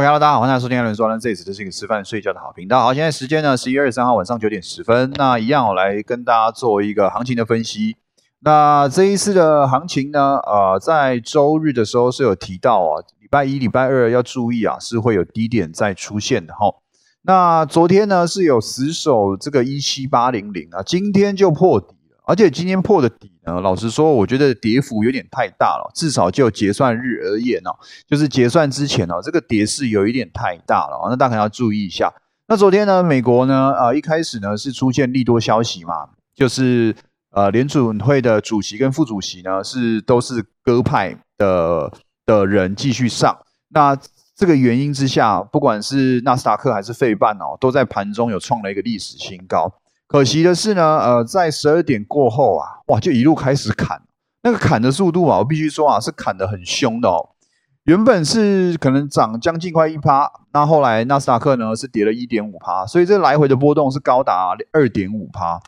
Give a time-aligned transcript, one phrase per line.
[0.00, 2.80] OK，大家好，欢迎收听艾伦说，那这次这是一个吃饭睡觉的好频道。
[2.80, 5.12] 好，现在时间呢，十一月二十三号晚上九点十分。
[5.16, 7.96] 那一样，我来跟大家做一个行情的分析。
[8.38, 16.74] 那这一次的行情呢，呃，在周日的时候是有提到啊，礼拜一、礼拜二要注意啊，是会有低点再出现的哈。
[17.20, 21.94] 那昨天呢是有死守这个一七八零零啊，今天就破底，
[22.30, 27.74] 而且今天破的底呢，老实说，我觉得跌幅有点太大了，至少就结算日而言哦，
[28.06, 32.12] 就是结算之前哦，这个跌势有一点太大了，那大家要注意一下。
[32.46, 36.94] 那昨天呢，美国呢，呃，一开始呢是出现利多消息嘛，就是
[37.32, 41.92] 呃联储会的主席跟副主席呢是都是鸽派的
[42.24, 43.36] 的人继续上，
[43.70, 43.98] 那。
[44.36, 49.70] 这个原因之下，不管是纳斯达克还是费半哦，都在盘中有创了一个历史新高。
[50.10, 54.02] 可惜的是呢，呃，在十二点过后啊，哇，就一路开始砍，
[54.42, 57.28] 那个砍的速度啊，我必须说啊，是砍的很凶的哦。
[57.84, 65.60] 原本是可能涨将近快一趴，那后来纳斯达克呢是跌了一点五趴，所以这来回的波动是高达二点五趴。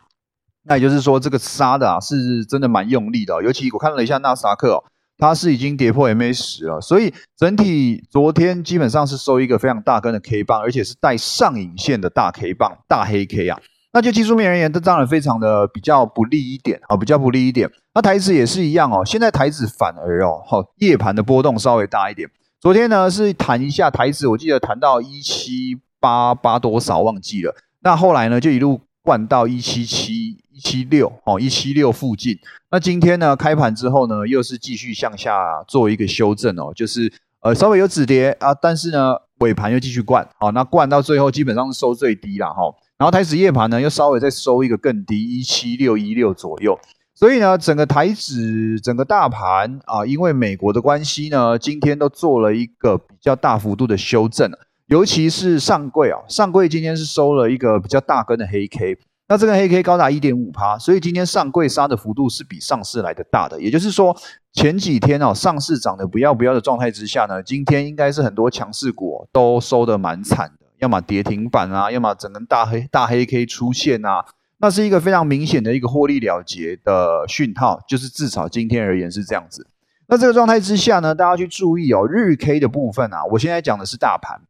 [0.63, 4.83] 那也就是说，这个杀的啊是真的蛮用力的，尤其我看了一下纳斯达克哦。
[5.19, 13.57] 它是已经跌破 MA 十了，所以整体昨天基本上是收一个非常大根的 K 棒，而且是带上影线的大 K 棒、大黑 K 啊。
[13.93, 17.69] 那就技术面而言，这当然非常的比较不利一点啊，比较不利一点。
[17.93, 22.27] 那台指也是一样哦，现在台指反而哦，好夜盘的波动稍微大一点。
[22.59, 30.37] 昨天呢是谈一下台指，我记得谈到一七八八多少忘记了，那后来呢就一路灌到一七七。
[30.55, 32.37] 一七六哦，一七六附近。
[32.69, 35.33] 那今天呢，开盘之后呢，又是继续向下
[35.67, 42.71] 做一个修正哦，就是呃稍微有止跌啊，但是呢尾盘又继续灌，好，那灌到最后基本上是收最低了哈。
[43.03, 46.79] 然后台指夜盘呢又稍微再收一个更低，一七六一六左右。
[47.13, 54.49] 所以呢，整个台指整个大盘啊，因为美国的关系呢，今天都做了一个比较大幅度的修正，
[54.85, 58.97] 尤其是上柜啊，上柜今天是收了一个比较大根的黑 K。
[59.27, 63.61] 那这个黑 K 高达一点五趴，所以今天上柜杀的幅度是比上市来的大的。
[63.61, 64.15] 也就是说，
[64.53, 74.25] 前几天哦上市涨得不要不要的状态之下呢，今天应该是很多强势股都收的蛮惨的，要么跌停板啊，要么整个大黑大黑 K 出现啊，
[74.57, 79.65] 那是一个非常明显的一个获利了结的讯号，就是至少今天而言是这样子。
[80.07, 84.41] 那这个状态之下呢，大家去注意哦，日 K 的部分啊，我现在讲的是大盘，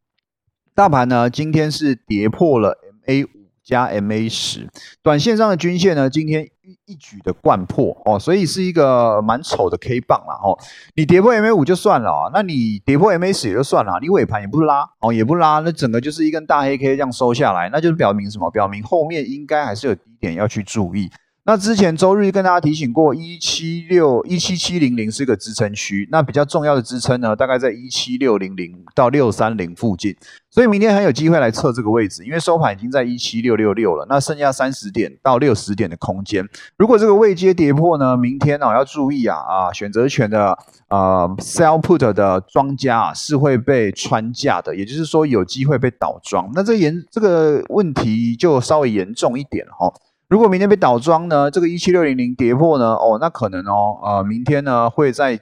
[0.73, 3.27] 大盘呢今天是跌破了 MA。
[3.63, 4.67] 加 MA 十，
[5.01, 10.57] 短线上的均线呢，今天一一举的贯破哦，所以是一个蛮丑的 K 棒了哦。
[10.95, 18.51] 你跌破 MA 五就算了啊，那你跌破 MA 十也就算了，你尾盘也不拉哦，也不拉，那整个就是一根大黑 K 这样收下来，那就是表明什么？
[18.51, 21.09] 表明后面应该还是有低点要去注意。
[21.45, 30.15] 那之前周日跟大家提醒过，一七六一七七零零是个支撑区，那比较重要的支撑呢，大概在一七六零零到六三零附近，
[30.49, 49.93] 所以明天很有机会来测这个位置，因为收盘已经在一七六六六了，那剩下三十点到六十点的空间，如果这个位阶跌破呢，明天呢要注意啊啊，选择权的呃 sell put 的庄家啊是会被穿价的，也就是说有机会被倒庄，那这严这个问题就稍微严重一点哈。
[50.33, 55.39] 如果明天被倒庄呢，这个一七六零零跌破呢，哦，那可能哦，呃，明天呢会在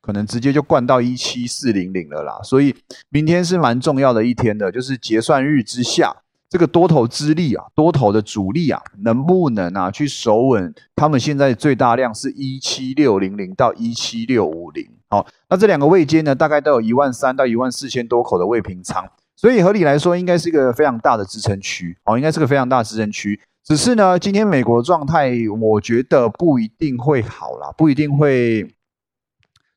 [0.00, 2.40] 可能直接就灌到一七四零零了啦。
[2.42, 2.74] 所以
[3.10, 6.16] 明天是蛮重要的一天的，就是结算日之下，
[6.50, 10.74] 这个多头之力啊，多头的主力啊，能不能啊去守稳？
[10.96, 23.38] 他们现在最大量是一七六零零到一七六五零，好，那这两个位阶呢，大概都有一万三到一万四千多口的未平仓，所以合理来说，应该是一个非常大的支撑区，哦，应该是个非常大的支撑区。
[23.64, 25.30] 只是呢，今天美国状态，
[25.60, 28.74] 我觉得不一定会好啦，不一定会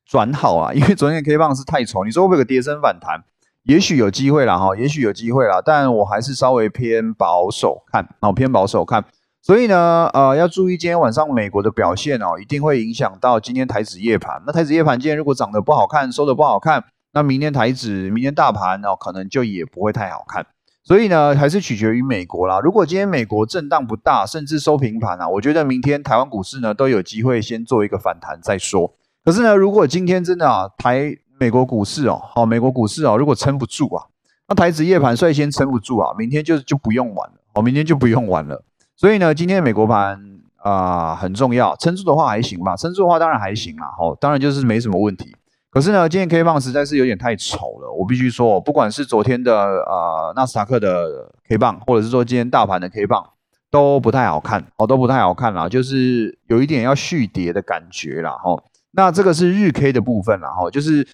[0.04, 3.22] 转好啊， 因为昨天 K 棒是太丑，你说会不会有跌升反弹？
[3.62, 9.04] 也许有机会啦，哈，也许有机会啦，但我还是稍微偏保守看，哦，偏保守看。
[9.40, 14.42] 所以呢，呃，要注意今天晚上美国的表现哦，一定会影响到今天台指夜盘。
[14.44, 20.44] 那台指夜盘今天如果涨得不好看，收得不好看，那明天台指、明天大盘哦，可能就也不会太好看。
[20.86, 22.60] 所以呢，还是取决于美国啦。
[22.60, 28.94] 如果今天美国震荡不大，甚至收平盘啊，我觉得明天台湾股市呢都有机会先做一个反弹再说。
[29.24, 34.06] 可是呢，如果今天真的啊，台美国股市哦，好，美国股市哦，如果撑不住啊，
[34.46, 38.62] 那台指夜盘率先撑不住啊，明天就就不用玩了，哦，明天就不用玩了。
[38.94, 40.16] 所以呢，今天美国盘
[40.58, 45.34] 啊很重要，撑住的话还行吧，撑住的话当然还行啦，哦，当然就是没什么问题。
[45.76, 53.22] 可是呢，今天 K 棒实在是有点太丑了，我必须说，不管是昨天的呃纳斯达克的 K 棒，或者是说今天大盘的 K 棒，
[53.70, 58.58] 都不太好看，哦，都不太好看啦，就是有一点要续跌的感觉啦，哈。
[58.92, 61.04] 那这个是日 K 的部分啦，哈，就是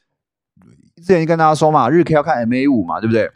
[0.95, 3.33] 之前跟大家说嘛，日 K 要看 MA 五嘛，对不对？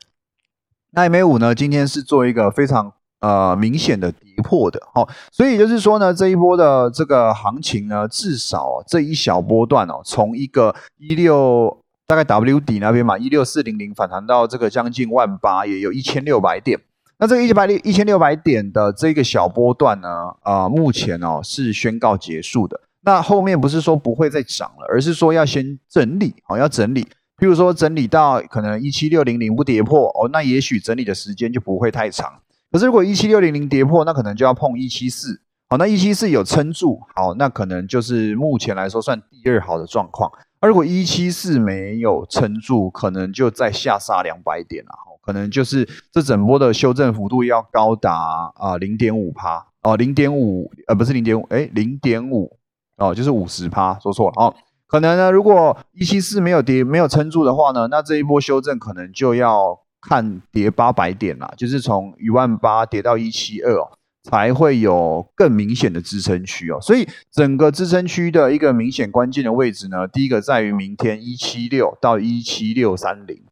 [0.92, 2.92] 那 MA 五呢，今天是做一个非常
[3.26, 11.76] 呃明显的跌破的，好，所以就是说呢，这一波的这个行情呢，至少这一小波段哦，从一个一六
[12.06, 16.78] 大概 W 底那边嘛，一六四零零反弹到这个将近万八，也有一千六百点。
[17.18, 20.08] 那这个一百六一千六百点的这个小波段呢，
[20.42, 22.78] 啊，目前哦是宣告结束的。
[23.00, 27.02] 那后面不是说不会再涨了，而是说要先整理，好，要整理。
[27.38, 32.32] 譬如说整理到可能一七六零零不跌破哦，那也许整理的时间就不会太长。
[32.76, 35.40] 可是如果一七六零零跌破，那可能就要碰一七四，
[35.70, 40.30] 好，那一七四有撑住，好，那可能就是目前来说算第二好的状况。
[40.60, 44.90] 而如果一七四没有撑住，可能就再下杀两百点了。
[45.22, 52.58] 可能就是这整波的修正幅度要高达啊零点五趴哦，零点五呃不是零点五哎零点五
[52.98, 54.54] 哦就是五十趴说错了哦，
[54.86, 63.90] 可能呢如果一七四没有跌没有撑住的话呢，那这一波修正可能就要看跌八百点啦，就是从一万八跌到一七二哦，
[64.22, 73.42] 才会有更明显的支撑区哦，所以整个支撑区的一个明显关键的位置呢，第一个在于明天一七六到一七六三零。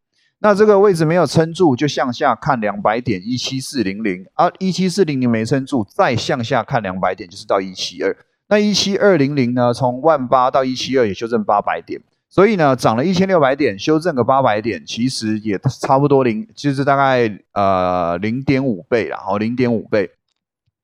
[0.40, 8.14] 那这个位置没有撑住，就向下看两百点一七四零零啊，一七四零零没撑住，再向下看两百点，就是到一七二。
[8.48, 12.02] 那一七二零零呢，从万八到一七二也修正八百点，
[12.34, 20.10] 所以呢，涨了一千六百点，修正个八百点，其实也差不多零，就是大概呃零点五倍啦，好，零点五倍。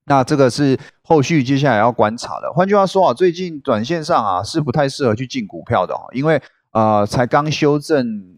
[0.05, 2.52] 那这个是后续接下来要观察的。
[2.52, 8.37] 换句话说啊，最近短线上啊是不太适合去进股票的哦，因为呃才刚修正。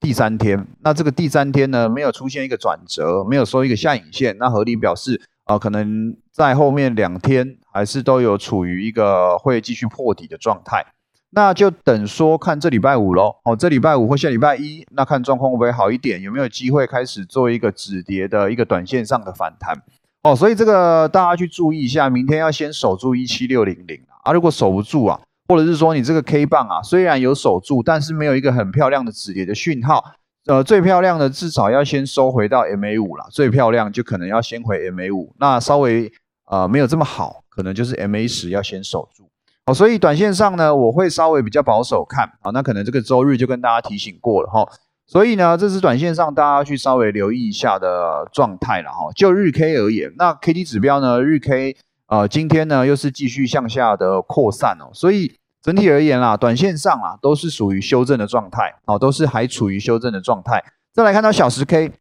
[0.00, 10.86] 第三天，那这个第三天呢，没有出现一个转折，没有收一个下影线，那合理表示啊，可能在后面两天还是都有处于一个会继续破底的状态，
[11.30, 19.82] 那就等说看这礼拜五喽，哦，这礼拜五或下礼拜一，那看状况会不会好一点，有没有机会开始做一个止跌的一个短线上的反弹，
[20.22, 25.20] 哦，所以这个大家去注意一下，明天要先守住一七六零零啊，如果守不住啊。
[25.50, 30.04] 或者是说你这个 K 棒啊，虽然有守住，但是没有一个很漂亮的止跌的讯号。
[30.44, 35.34] 呃，最漂亮的至少要先收回到 MA 五了，最漂亮就可能要先回 MA 五。
[35.38, 36.12] 那稍微
[36.50, 39.30] 呃没有这么好，可能就是 MA 十要先守住。
[39.68, 42.24] 好，所以短线上呢，我会稍微比较保守看。
[42.40, 44.66] 啊，那可能这个周日就跟大家提醒过了哈。
[45.06, 49.12] 所以呢，这是短线上大家去稍微留意一下的状态了哈。
[49.14, 51.76] 就日 K 而言，那 K D 指标呢，日 K。
[52.06, 60.64] 呃，今天呢又是继续向下的扩散哦，所以整体而言啦，短线上啊都是属于修正的状态，啊，都是还处于修正的状态。
[60.94, 61.92] 再来看到小时 K，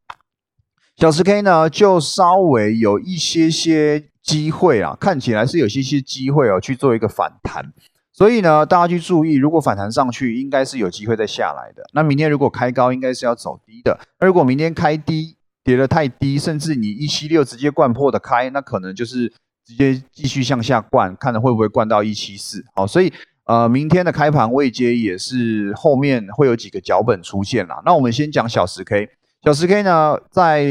[0.96, 7.74] 小时 K 呢就稍微有一些些机会啊，看起来是有些些机会哦去做一个反弹，
[8.14, 11.82] 所以呢大家去注意，如果反弹上去，应该是有机会再下来的。
[11.94, 14.00] 那明天如果开高，应该是要走低的。
[14.20, 19.34] 那如果明天开低跌得太低，甚至你一七六直接灌破的开，那可能就是。
[19.68, 22.64] 直接继续向下灌，看着会不会灌到一七四？
[22.74, 23.12] 好，所以
[23.44, 27.82] 呃，明天的开盘位阶也是后面会有几个脚本出现啦。
[27.86, 29.10] 那我们先讲小十 K，
[29.44, 30.66] 小十 K 呢，在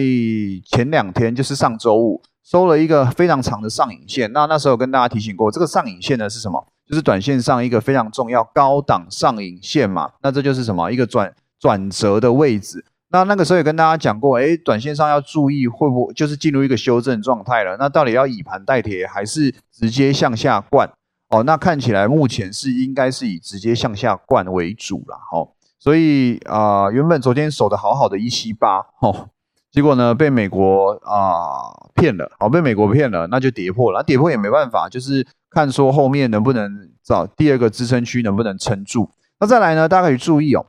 [0.65, 4.31] 前两天就是上周五收了一个非常长的上影线。
[4.33, 6.65] 那那时候跟大家提醒过，这个上影线呢是什么？
[6.89, 10.13] 就是短线上一个非常重要高档上影线嘛。
[10.23, 10.89] 那这就是什么？
[10.93, 12.85] 一个转转折的位置。
[13.09, 17.77] 那那个时候也跟大家讲过，哎，短线上要注意会不会就是进入一个修正状态了？
[17.79, 20.89] 那到底要以盘代铁还是直接向下灌？
[21.29, 25.51] 哦，那看起来目前是应该是以直接向下灌为主了，哦，
[25.81, 29.31] 所以啊，原本昨天守的好好的一七八，哦，
[29.77, 39.11] 结果呢被美国啊骗了，哦，被美国骗了，那就跌破了，跌破也没办法，就是看说后面能不能找第二个支撑区能不能撑住。
[39.39, 40.65] 那再来呢，大家可以注意哦。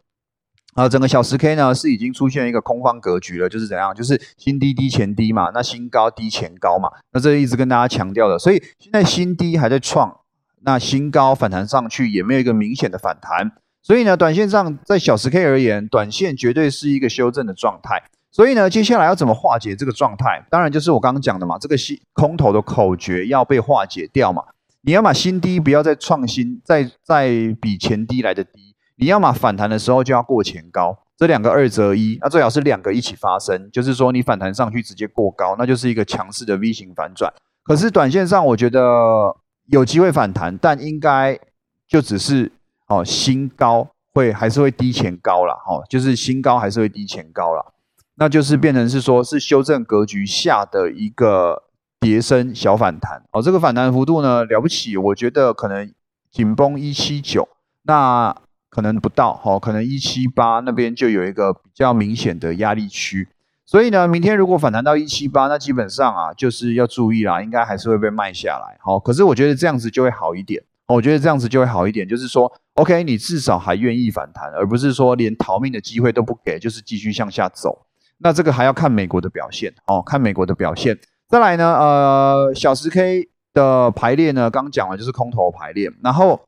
[0.73, 3.95] 啊，整个小十 K 呢是已经出现一个空方格局了，就是怎样？
[3.95, 10.17] 就是新低低前低嘛，那新高低前高嘛，那这一直跟大家强调的，所以现在新低还在创，
[10.63, 18.03] 那新高反弹上去也没有一个明显的反弹，所以呢，短线上在小十 K 而言，短线绝对是一个修正的状态。
[18.37, 20.45] 所以呢，接下来要怎么化解这个状态？
[20.51, 24.43] 当然就是我刚刚讲的嘛，这个新空头的口诀要被化解掉嘛，
[24.81, 27.29] 你要把新低不要再创新，再再
[27.59, 28.75] 比前低来的低。
[28.97, 37.33] 你要么反弹的时候就要过前高，这两个二择一，那最好是两个一起发生，就是说你反弹上去直接过高，那就是一个强势的 V 型反转。
[37.63, 41.39] 可是短线上我觉得有机会反弹，但应该
[41.87, 42.51] 就只是
[42.85, 47.73] 哦新高会还是会低前高了，哦就是新高还是会低前高了，
[48.17, 51.63] 那就是变成是说是修正格局下的一个
[51.99, 53.23] 叠升小反弹。
[53.31, 55.91] 哦，这个反弹幅度呢了不起，我觉得可能
[56.29, 57.47] 紧绷一七九，
[57.83, 58.35] 那。
[58.69, 63.27] 可能不到，哦，可能一七八那边就有一个比较明显的压力区。
[63.65, 68.77] 所以呢，明天如果反弹到一七八，那基本上啊，就是要注意啦，应该还是会被卖下来。
[68.81, 70.61] 好，可是我觉得这样子就会好一点。
[70.87, 77.86] 我觉得这样子就会好一点，就是说，OK，你至少还愿意反弹，而不是说连逃命的机会都不给，就是继续向下走。
[78.19, 80.97] 那这个还要看美国的表现哦，看美国的表现。
[81.27, 86.41] 再来呢，呃，小时 K 的排列呢，刚讲了就是空头排列，然后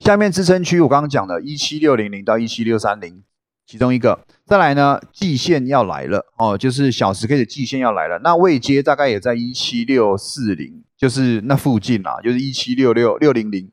[0.00, 3.22] 下面支撑区我刚刚讲的一七六零零到一七六三零。
[3.68, 8.20] 其中一个，再来呢，季线要来了哦，就是小时 K 的季线要来了。
[8.22, 13.68] 那位阶大概也在一七六四零，就是那附近啦，就是一七六六六零零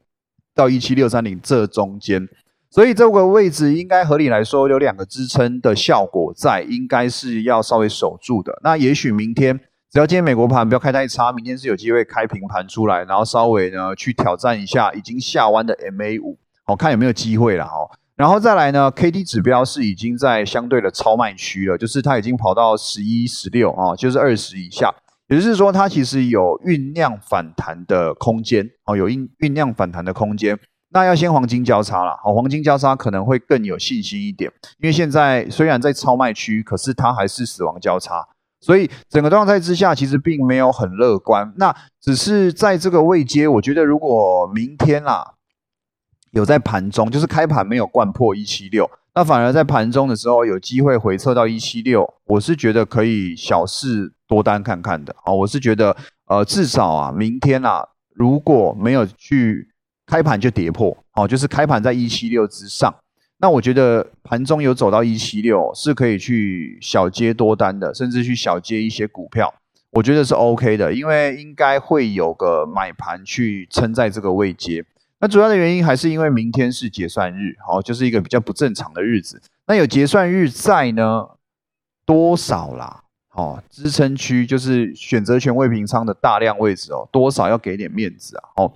[0.56, 2.28] 到一七六三零这中间。
[2.74, 8.60] 所以这个位置应该合理来说有两个支撑的效果在，应该是要稍微守住的。
[8.64, 9.60] 那也许明天
[9.92, 17.72] 只要今天美国盘不要开太差，明天是有机会开平盘出来，然后稍微呢去挑战一下已经下弯的 MA 五，好看有没有机会了哈。
[18.16, 24.92] 然后再来呢，K D 指标是已经在相对的超卖区了，就是它已经跑到十一、十六啊，就是二十以下，
[25.28, 30.58] 也就是说它其实有酝酿反弹的空间哦，有酝酝酿反弹的空间。
[30.94, 38.26] 那要先黄金交叉了，好，黄金交叉可能会更有信心一点，因为现在虽然在超卖区，可是它还是死亡交叉，
[38.62, 41.54] 所以整个状态之下其实并没有很乐观。
[41.58, 45.34] 那只是在这个位阶，我觉得如果明天啦。
[46.32, 55.32] 有在盘中，就是开盘没有灌破一七六，那反而在盘中的时候有机会回撤到一七六，我是觉得可以小试多单看看的啊。
[55.32, 55.96] 我是觉得，
[56.26, 59.73] 呃，至少啊，明天啊，如果没有去
[60.06, 62.94] 开盘就跌破，哦，就是开盘在一七六之上，
[63.38, 69.54] 那我觉得盘中有走到一七六，是可以去小接多单的，甚至去小接一些股票，
[69.92, 74.86] 我觉得是 OK 的，因为应该会有个买盘去撑在这个位阶。
[75.20, 79.42] 那主要的原因还是因为明天是结算日，好，就是一个比较不正常的日子。
[79.68, 81.30] 那有结算日在呢，
[82.06, 83.04] 多少啦？
[83.32, 88.44] 哦，支撑区就是选择权未平仓的大量位置哦，多少要给点面子啊？
[88.58, 88.74] 哦，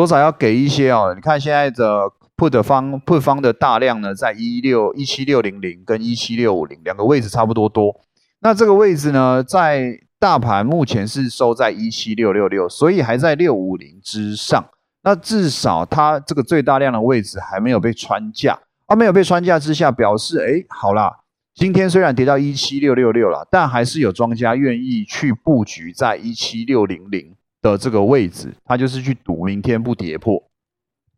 [0.00, 1.12] 多少要给一些哦？
[1.14, 7.94] 你看现在的 put 方 put 方的大量呢，在一六一七六零零跟一七六五零两个位置差不多多。
[8.40, 14.64] 那这个位置呢，在大盘目前是收在一七六六六，所以还在六五零之上。
[15.02, 21.10] 那至少它这个最大量的位置还没有被穿价，啊，没有被穿价之下，表示哎，好啦，
[21.54, 30.42] 今天虽然跌到一七六六六了，但还是有庄家愿意去布局在一七六零零的这个位置，它就是去赌明天不跌破，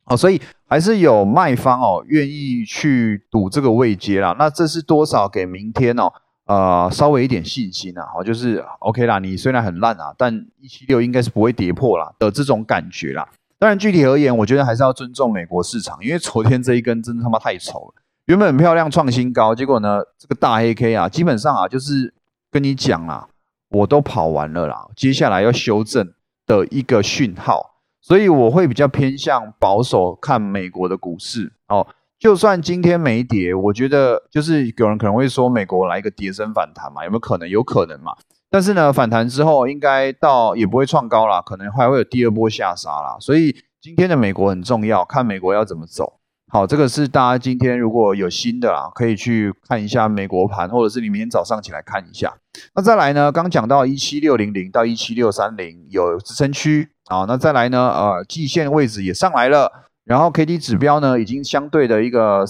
[0.06, 4.34] 哦，所以还是有卖方哦愿意去赌这个位阶啦。
[4.38, 6.12] 那这是多少给明天哦？
[6.46, 9.20] 呃，稍微一点信心啊，好，就是 OK 啦。
[9.20, 13.28] 你虽然很烂啊，但一七六应该是不会跌破啦的这种感觉啦。
[13.60, 18.02] 当然，具体而言，我觉得还是要尊重美国市场，因为昨天这一根真的他妈太丑了。
[18.26, 22.12] 原本很漂亮，创新高，结果呢，这个大黑 K 啊，基本上啊，就是
[22.50, 23.28] 跟你讲啦，
[23.70, 26.12] 我都跑完了啦，接下来要修正
[26.52, 31.86] 的一个讯号，所以我会比较偏向保守看美国的股市哦。
[32.18, 37.48] 就算今天没跌，我觉得就是有人可能会说美国来一个跌升反弹嘛，有没有可能？
[37.48, 38.12] 有可能嘛。
[38.48, 43.16] 但是呢，反弹之后应该到也不会创高啦，可能还会有第二波下杀啦。
[43.18, 46.20] 所以今天的美国很重要，看美国要怎么走。
[46.54, 52.30] 好，这个是大家今天如果有新的啦，可以去看一下美国盘，或者是你明天早上起来看一下。
[52.74, 57.24] 那再来呢，刚讲到一七六零零到一七六三零有支撑区啊。
[57.26, 59.72] 那再来呢，呃，季线位置也上来了，
[60.04, 62.44] 然后 K D 指标呢已经相对的一个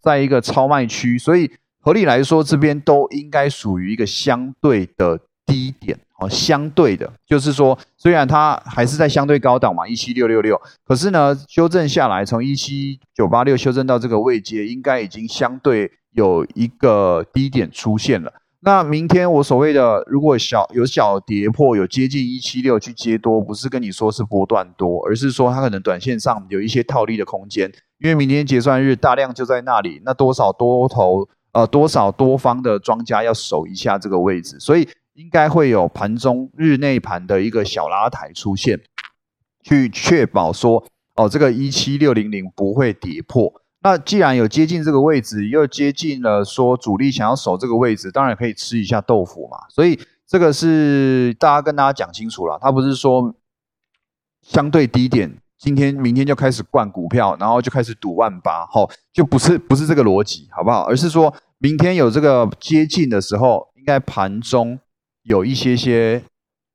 [0.00, 1.50] 在一个超卖区，所以。
[1.80, 5.18] 合理来说，这边都应该属于一个相对的
[5.48, 6.28] 低点哦。
[6.28, 18.32] 相对的，就是说，虽然它还是在相对高档嘛，一七六六六，可是呢，修正下来，从一七九八六修正到这个位阶，应该已经相对有一个低点出现了。
[18.60, 31.28] 那明天我所谓的，如果小有小跌破，有接近一七六去接多，不是跟你说是波段多，而是说它可能短线上有一些套利的空间，因为明天结算日大量就在那里，那多少多头。
[31.52, 34.86] 呃，多少多方的庄家要守一下这个位置，所以
[35.18, 38.80] 应该会有盘中日内盘的一个小拉抬出现，
[39.64, 40.84] 去确保说，
[41.16, 43.52] 哦，这个一七六零零不会跌破。
[43.82, 49.58] 那既然有接近这个位置，又接近了说主力想要守这个位置，当然可以吃一下豆腐嘛。
[49.68, 53.34] 所以这个是大家跟大家讲清楚了，他不是说
[54.40, 55.36] 相对低点。
[55.58, 60.84] 今天、明天就开始灌股票，然后就开始赌万八，吼，就不是不是这个逻辑，好不好？
[60.84, 64.78] 而是说明天有这个接近的时候，应该盘中
[65.28, 66.22] 有一些些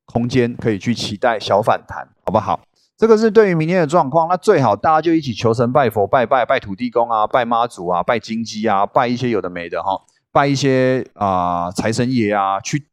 [0.05, 2.59] 空间可以去期待小反弹，好不好？
[2.95, 9.99] 这个是对于明天的状况，那最好大家就一起求神拜佛、拜拜、拜土地公啊、拜妈祖啊、拜金鸡啊、拜一些有的没的哈，
[10.31, 12.87] 拜一些啊财神爷啊，去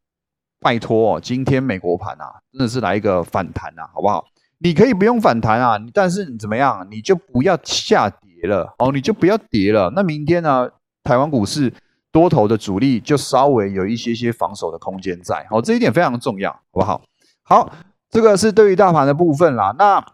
[0.58, 4.24] 拜托今天美国盘啊，真的是来一个反弹啊，好不好？
[4.58, 9.92] 你可以不用反弹啊，但是你怎么样，你就不要下跌了哦，你就不要跌了。
[9.94, 10.68] 那明天呢，
[11.04, 11.72] 台湾股市
[12.12, 17.02] 多头的主力就稍微有一些些防守的空间在，哦，这一点非常重要，好不好？
[17.42, 17.72] 好。
[18.12, 19.72] 这个是对于大盘的部分啦。
[19.78, 20.04] 那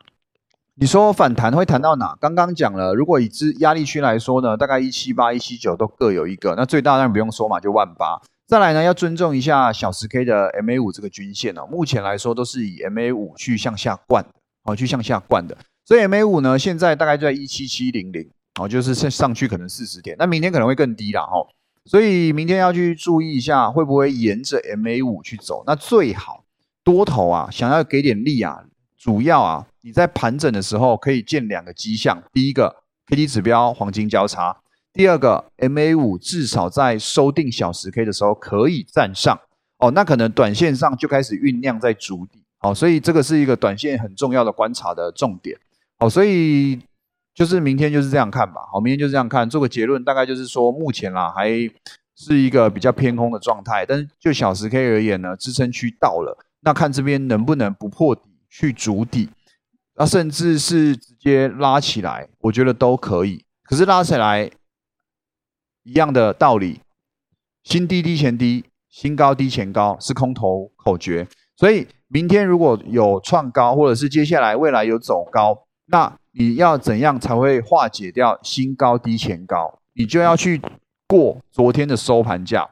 [0.74, 2.14] 你说反弹会弹到哪？
[2.20, 6.54] 刚刚讲了，如果以支压力区来说呢，大概一七八、一七九都各有一个。
[6.56, 8.20] 那最大当然不用说嘛，就万八。
[8.46, 11.66] 再来呢，要尊重一下小十 K 的 MA 五这个均线哦。
[11.70, 14.28] 目前来说都是以 MA 五去向下灌的，
[14.64, 15.56] 哦，去向下灌的。
[15.86, 18.28] 所以 MA 五呢，现在大概就在一七七零零，
[18.60, 20.14] 哦，就是上上去可能四十点。
[20.18, 21.48] 那明天可能会更低啦，哦。
[21.86, 25.62] 所以明天要去注意一下，会不会沿着 MA 五去走？
[25.66, 26.42] 那最好。
[26.84, 28.62] 多头啊，想要给点力啊，
[28.96, 32.76] 主要啊，你在盘整的时候可以见两个迹象：第一个
[33.08, 34.56] K D 指标黄金交叉，
[34.92, 39.36] 第二个 M A 五至少在收定小时 K 的时候可以站上
[39.78, 45.58] 哦，那可能短线上就开始酝酿在筑底哦，所以这个是一个短线很重要的观察的重点
[45.98, 46.78] 哦，所以
[47.36, 51.50] 就是明天就是这样看吧，好，明天就是这样看，做个结论，大概就是说目前啦还
[52.16, 56.34] 是一个比较偏空的状态，但是就小时 K 而言呢，支撑区到了。
[56.60, 59.28] 那看这边能不能不破底去筑底，
[59.96, 63.44] 那甚至是直接拉起来，我觉得都可以。
[63.64, 64.50] 可是拉起来
[65.82, 66.80] 一样的道理，
[67.64, 71.28] 新低低前低，新高低前高是空头口诀。
[71.54, 79.78] 所以明天如果有创高，或者是接下来未来有走高，那你要怎样才会化解掉新高低前高？
[79.94, 80.60] 你就要去
[81.08, 82.68] 过昨天的收盘价。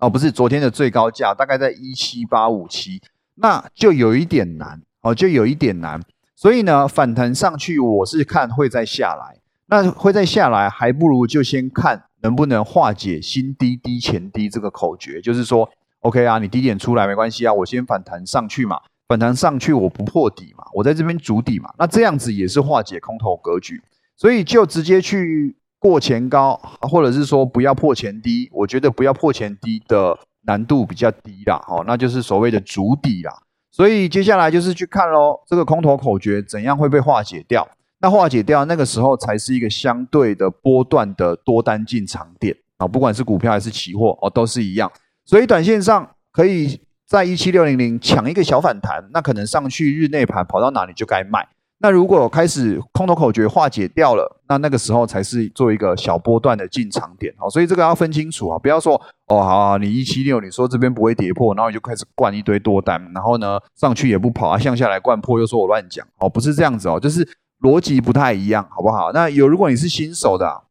[0.00, 3.00] 哦，不是昨天的最高价，大概在一七八五七，
[3.36, 6.02] 那就有一点难哦，就有一点难。
[6.34, 9.38] 所以呢，反弹上去，我是看会再下来。
[9.66, 15.70] 那会再下来，还不如就先看能不能化解新低低前低这个口诀，就是说
[16.00, 18.80] ，OK 啊，你低点出来没关系啊，我先反弹上去嘛，
[19.12, 23.82] 反弹上去我不破底嘛，我在这边筑底嘛，那这样子也是化解空头格局，
[24.16, 25.56] 所以就直接去。
[25.82, 33.32] 过前高，或者是说不要破前低，我觉得不要破前低的难度比较低啦，哦，那就是所谓的主底啦。
[33.72, 37.68] 所以接下来就是去看喽，这个空头口诀怎样会被化解掉？
[37.98, 44.88] 那化解掉那个时候才是一个相对的波段的多单进场点啊，不管是股票还是期货哦，都是一样。
[45.24, 46.80] 所以短线上可以
[47.12, 51.46] 在一七六零零抢一个小反弹，那可能上去日内盘跑到哪里就该卖。
[51.76, 58.94] 那如果开始空头口诀化解掉了，那那个时候才是做一个小波段的进场点哦，所以这个要分清楚啊，不要说
[59.26, 67.28] 哦好，你一七六，你说这边不会跌破，然后你就开始灌一堆多单，然后呢上去也不跑啊，向下来灌破又说我乱讲哦，不是这样子哦，就是
[67.60, 69.12] 逻辑不太一样，好不好？
[69.12, 70.62] 那有如果你是新手的，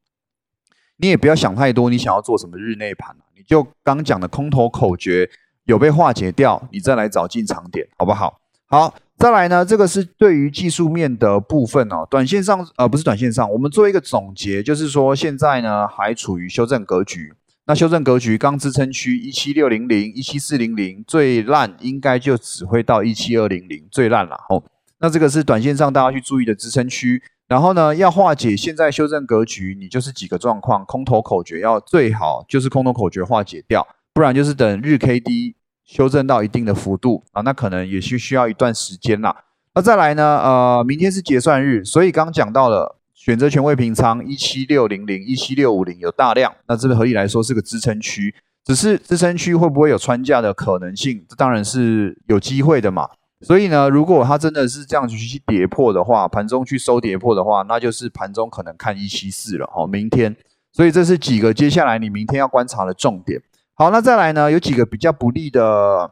[0.97, 5.29] 你也不要想太多，你想要做什么日内盘啊你就刚讲的空头口诀
[5.65, 8.39] 有被化解掉，你再来找进场点，好不好？
[8.67, 8.93] 好。
[9.17, 12.07] 再来呢，这个是对于技术面的部分哦。
[12.09, 17.31] 短线上，呃，不是短线上，我们做一个总结，就是说现在呢还处于修正格局。
[17.67, 24.63] 那修正格局刚支撑区一七六零零、一七四零零，最烂应该就只会到一七二零零，最烂了哦。
[24.99, 27.21] 那这个是短线上大家去注意的支撑区。
[27.47, 35.55] 然后呢，要化解现在修正格局，你就是几个状况，空头口诀要最好就是空头口诀化解掉，不然就是等日 K D。
[35.83, 39.35] 修正到一定的幅度啊，那可能也需需要一段时间啦。
[39.75, 40.23] 那再来呢？
[40.41, 48.33] 呃，明天是结算日，所以刚讲到了选择权位平仓一七六零零、一七六五零有大量，那这个合理来说是个支撑区。
[48.63, 51.25] 只是支撑区会不会有穿价的可能性？
[51.27, 53.09] 这当然是有机会的嘛。
[53.41, 59.85] 所以呢，如果它真的是这样子去跌破的话，盘中去收跌破的话，那就是盘中可能看一七四了哦。
[59.85, 60.33] 明天，
[60.71, 63.41] 所以这是几个接下来你明天要观察的重点。
[63.73, 64.51] 好，那再来呢？
[64.51, 66.11] 有几个比较不利的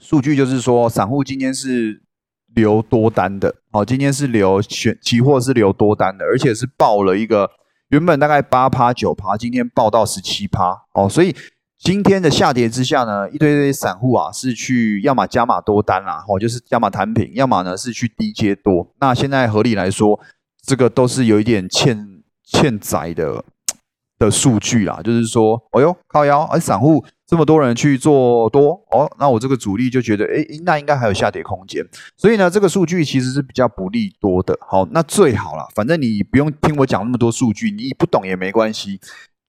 [0.00, 2.02] 数据，就是说，散户今天是
[2.54, 3.56] 留多单的。
[3.70, 7.50] 好，今天是留选期货是留多单的，而且是报了一个
[7.88, 10.84] 原本大概八趴九趴，今天报到十七趴。
[10.94, 11.36] 哦，所以
[11.76, 18.94] 今天的下跌之下呢，一堆堆散户啊是去要么加码多单啦，哦，就是加码摊平，要么呢是去低接多。
[19.00, 20.18] 那现在合理来说，
[20.64, 23.44] 这个都是有一点欠欠宰的。
[24.20, 31.82] 的数据啦，就是说，哦哟，靠腰，而散户这么多人去做多，哦，那我这个主力就觉得，哎，那应该还有下跌空间，
[32.18, 34.54] 所以呢，这个数据其实是比较不利多的。
[34.60, 39.00] 好，那最好了，反正你不用听我讲那么多数据，你不懂也没关系，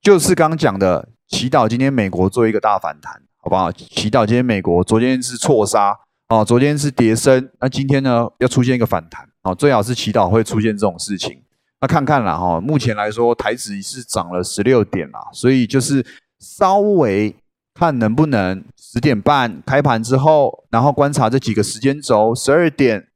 [0.02, 3.70] 就是刚刚讲的，祈祷今天美国做一个大反弹，好不好？
[3.74, 11.42] 祈祷今天美国昨天是错杀，哦，昨天是跌升，那今天呢要出现一个反弹，哦，最好是祈祷会出现这种事情。
[11.82, 16.06] 那看看啦，哈，目前来说台指是涨了十六点啦，所以就是
[16.40, 17.36] 稍微
[17.74, 23.08] 看能不能十点半开盘之后，然后观察这几个时间轴，十二点、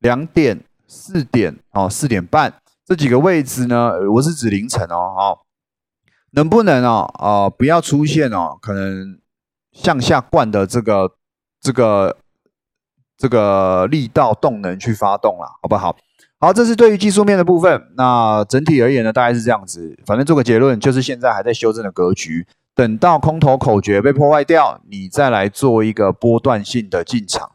[0.00, 2.52] 两点、四点，哦，四点半
[2.84, 5.38] 这几个位置呢，我是指凌晨哦，哦，
[6.32, 9.20] 能不能哦，呃，不要出现哦，可能
[9.70, 11.12] 向下灌的这个
[11.60, 12.16] 这个
[13.16, 15.96] 这个力道动能去发动了，好不好？
[16.40, 17.82] 好，这是对于技术面的部分。
[17.96, 19.98] 那整体而言呢，大概是这样子。
[20.06, 22.46] 反正做个结论，就是现在还在修正的格局。
[22.76, 27.50] 等到空头口诀被破坏掉，你再来做一个波段性的进场。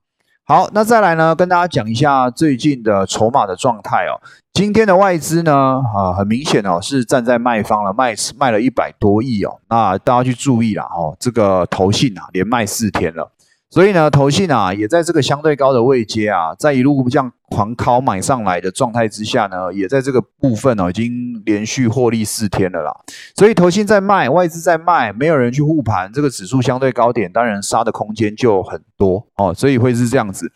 [0.46, 4.19] 好，那再来呢，跟大家讲一下最近的筹码的状态哦。
[4.52, 9.62] 今天的外资呢，啊，很明显哦，是站在卖方了，卖卖了一百多亿哦。
[9.69, 13.32] 那大家去注意啦，哦，这个投信啊，连卖四天了。
[13.69, 22.92] 所以呢，投信啊，也在这个相对高的位阶啊，在一路这样狂敲买上来的状态之下呢，也在这个部分哦，已经连续获利四天了啦。
[23.36, 29.54] 所以投信在卖，外资在卖，没有人去护盘，这个指数相对高点，当然杀的空间就很多哦。
[29.54, 30.52] 所以会是这样子。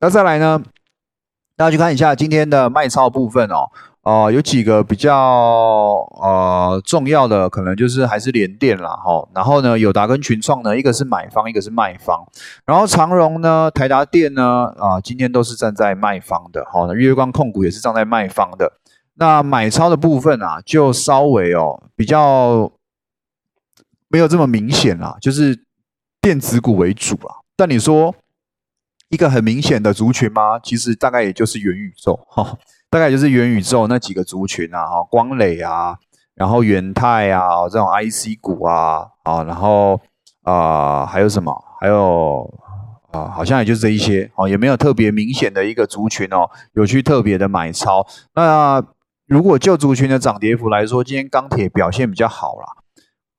[0.00, 0.62] 那再来呢，
[1.56, 3.68] 大家去看一下今天的卖超部分哦。
[4.04, 5.14] 哦，有几个比较
[6.20, 9.26] 呃重要的，可能就是还是联电啦，哈。
[9.34, 12.22] 然后呢，友达跟群创呢，一个是买方，一个是卖方。
[12.66, 18.74] 然后长荣呢，台达电呢，啊，今天都是站在卖方的，好，日月光控股也是站在卖方的。
[19.14, 22.70] 那买超的部分啊，就稍微哦比较
[24.08, 25.64] 没有这么明显啦，就是
[26.20, 27.36] 电子股为主啊。
[27.56, 28.14] 但你说
[29.08, 30.58] 一个很明显的族群吗？
[30.62, 32.58] 其实大概也就是元宇宙，哈。
[32.94, 35.96] 大概就是元宇宙那几个族群啊，哈，光磊啊，
[36.36, 40.00] 然后元泰啊，这种 IC 股啊，啊，然后
[40.44, 41.52] 啊，还有什么？
[41.80, 42.48] 还有
[43.10, 48.06] 啊，好像也就是这一些，哦，也没有特别明显的一个族群哦，有去特别的买超。
[48.36, 48.80] 那
[49.26, 52.66] 如果就族群的涨跌幅来说，今天钢铁表现比较好啦。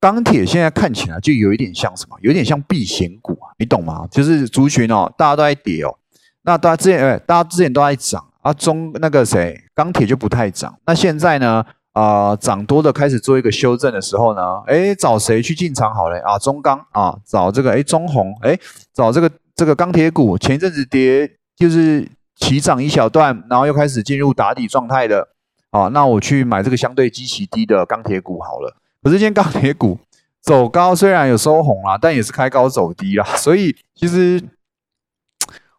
[0.02, 2.18] 钢铁现在看起来就有一点像什么？
[2.20, 4.06] 有点像避险股啊，你懂吗？
[4.12, 5.96] 就是族群哦，大家都在跌哦，
[6.44, 8.22] 那大家之前，哎，大家之前都在涨。
[8.45, 10.77] 啊，中那个谁，钢铁就不太涨。
[10.86, 11.65] 那现在呢？
[11.93, 16.19] 啊，涨多的开始做一个修正的时候呢，哎，找谁去进场好嘞？
[16.19, 18.60] 啊，中钢啊，找这个哎中红，哎，
[18.93, 22.05] 找这个这个钢铁股，前一阵子跌就是
[22.36, 25.29] 起涨一小段，然后又开始进入打底状态的，
[25.71, 28.75] 啊，那我去买这个相对基期低的钢铁股好了。
[29.01, 29.97] 可是今天钢铁股
[30.41, 34.43] 走高，虽然有收红啦，但也是开高走低啦，所以其实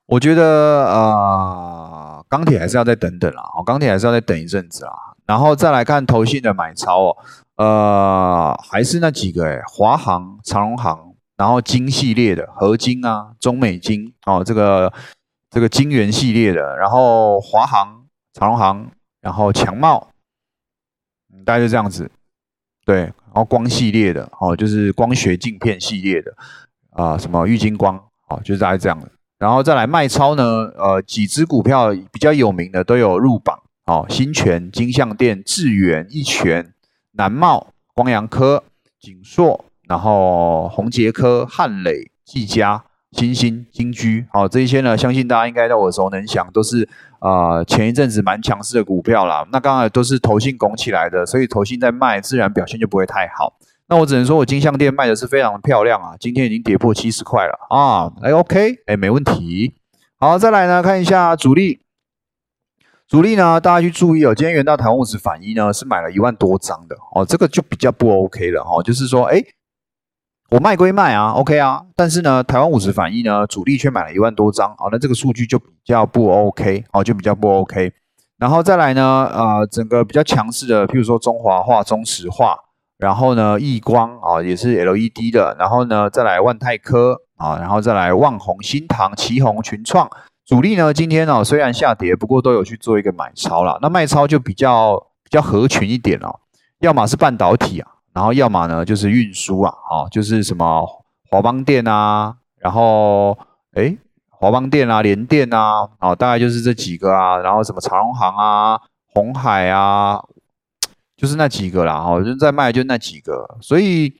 [0.06, 2.02] 我觉得啊。
[2.28, 7.16] 钢铁还是要再等等啦，哦，钢铁还是要再等一阵子啦，然后再来看投信的买超哦，
[7.54, 14.92] 呃，还是那几个诶华航、长荣航，然后金系列的合金啊、中美金哦，这个
[15.50, 18.90] 这个金元系列的，然后华航、长荣航，
[19.20, 20.08] 然后强茂，
[21.44, 22.10] 大概就这样子，
[22.84, 26.34] 对，然后光系列的哦，就是光学镜片系列的
[26.90, 27.96] 啊，什么玉金光，
[28.28, 29.08] 哦，就是大概这样的。
[29.38, 30.44] 然后再来卖超呢，
[30.76, 36.72] 呃，几只股票比较有名的都有入榜，哦，新泉、金象店、智源、一泉、
[37.12, 38.64] 南茂、光阳科、
[38.98, 46.88] 景硕，然后宏杰科、汉磊、技嘉、新兴、金居，好，这些呢，相信大家应该都耳熟能详，都是
[47.20, 49.46] 呃前一阵子蛮强势的股票啦。
[49.52, 53.58] 那刚才都是投信拱起来的，所以投信在卖，自然表现就不会太好。
[53.88, 56.16] 那我只能说，我金项店卖的是非常的漂亮啊！
[56.18, 58.12] 今天已经跌破七十块了啊！
[58.20, 59.76] 哎，OK，哎，没问题。
[60.18, 61.82] 好，再来呢，看一下主力，
[63.06, 64.34] 主力呢，大家去注意哦。
[64.34, 68.82] 今天元大台湾五十反一呢，是买了一万多张的哦，这个就比较不 OK 了哦。
[68.82, 69.40] 就是说，哎，
[70.50, 77.92] 我卖归卖啊，OK 啊，但是呢，台湾五十反一呢，主力却买了一万多张，哦，那这个数据就比较不 OK，哦，就比较不 OK。
[78.38, 82.56] 然后再来呢，呃，整个比较强势的，譬如说中华化、中石化。
[82.98, 90.08] 然后呢，易光啊也是 LED 的，然后呢再来万泰科啊，然后再来万宏、新唐、旗宏、群创，
[90.46, 93.78] 主力呢今天呢虽然下跌，不过都有去做一个买超了。
[93.82, 96.40] 那卖超就比较比较合群一点哦，
[96.80, 100.82] 要么是半导体啊，然后要么呢就是运输啊，啊就是什么
[101.30, 103.36] 华邦电啊，然后
[103.74, 103.94] 哎
[104.30, 108.80] 华邦电啊、联电啊，啊大概就是这几个啊，然后什么长荣行啊、
[109.12, 110.22] 红海啊。
[111.16, 114.12] 就是那几个啦，哦，人在卖就那几个，所以，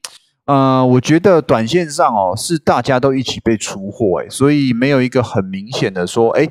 [0.47, 6.49] 呃，我觉得短线上哦是大家都一起被出货，哎，所以没有一个很明显的说，哎，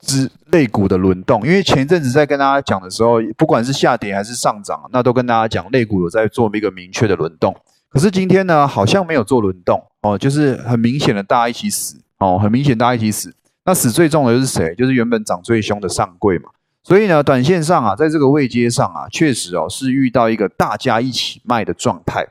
[0.00, 7.54] 之类股的轮动，因为前阵子在跟大家讲的时候，不管是下跌还是上涨，那都跟大家讲类股有在做一个明确的轮动，
[7.88, 13.32] 可是今天呢，好像没有做轮动，哦，就是很明显的大家一起死，哦，很明显大家一起死。
[13.66, 14.74] 那死最重的又是谁？
[14.74, 16.50] 就是原本涨最凶的上柜嘛。
[16.86, 22.26] 所以呢，短线上啊，在这个位阶上啊，确实哦是遇到一个大家一起卖的状态，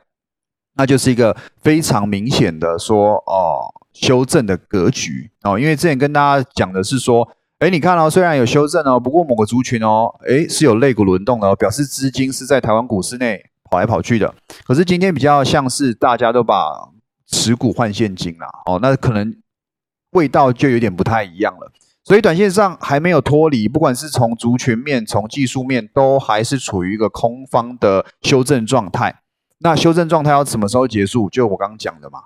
[0.76, 5.58] 那就是一个非常明显的说哦修正的格局哦。
[5.58, 14.32] 因为之前跟大家讲的是说，哎，你看哦，虽然有修正哦，不过某个族群哦，哎是有肋骨轮动的，表示资金是在台湾股市内跑来跑去的。
[14.64, 16.90] 可是今天比较像是大家都把
[17.26, 19.36] 持股换现金啦，哦，那可能
[20.10, 21.72] 味道就有点不太一样了。
[22.04, 29.22] 所以短线上还没有脱离，不管是从族群面、从技术面，都还是处于一个空方的修正状态。
[29.60, 31.30] 那修正状态要什么时候结束？
[31.30, 32.18] 就我刚刚讲的嘛。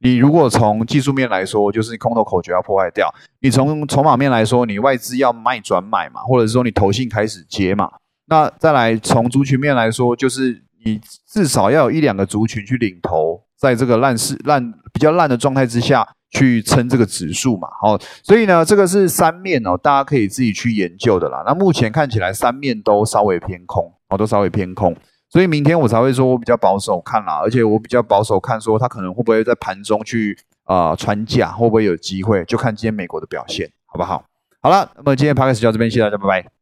[0.00, 3.06] 你如果从技术面来说，就是空头口诀要破坏掉；
[3.40, 7.88] 你从筹码面来说，你外资要卖转买嘛，或者是说你投信开始接嘛。
[8.26, 16.08] 那再来从族群面来说，就是你至少要有一两个族群去领头，在这个烂市烂比较烂的状态之下。
[16.30, 21.42] 去撑这个指数嘛，好，所以呢，这个是三面哦，大家可以自己去研究的啦。
[21.44, 24.96] 那目前看起来三面都稍微偏空，哦，都稍微偏空，
[25.28, 34.24] 所以明天我才会说我比较保守看啦，而且我比较保守看说它可能会不会在盘中去啊穿价，会不会有机会，就看今天美国的表现，好不好？
[34.62, 36.59] 好了，那么今天 p 开始就到这边，谢谢大家，拜拜。